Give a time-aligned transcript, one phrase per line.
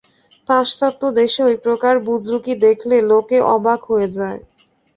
[0.49, 4.39] পাশ্চাত্য দেশে ঐ প্রকার বুজরুকি দেখলে লোকে অবাক হয়ে যায়।